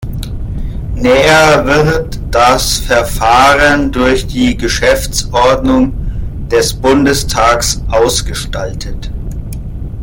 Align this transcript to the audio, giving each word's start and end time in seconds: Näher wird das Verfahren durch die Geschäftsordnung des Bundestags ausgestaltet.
Näher 0.95 1.63
wird 1.63 2.19
das 2.31 2.79
Verfahren 2.79 3.91
durch 3.91 4.25
die 4.25 4.57
Geschäftsordnung 4.57 5.93
des 6.49 6.73
Bundestags 6.73 7.83
ausgestaltet. 7.87 9.11